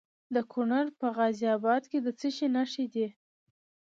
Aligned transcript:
د 0.35 0.37
کونړ 0.51 0.85
په 0.99 1.07
غازي 1.17 1.47
اباد 1.57 1.83
کې 1.91 1.99
د 2.05 2.07
څه 2.19 2.27
شي 2.35 2.47
نښې 2.55 2.85
دي؟ 2.93 3.07